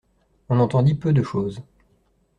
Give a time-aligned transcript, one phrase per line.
[0.49, 1.61] On entendit peu de choses.